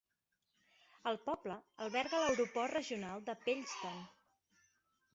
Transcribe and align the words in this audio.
El 1.11 1.19
poble 1.27 1.59
alberga 1.87 2.23
l'aeroport 2.23 2.77
regional 2.79 3.25
de 3.31 3.39
Pellston. 3.47 4.05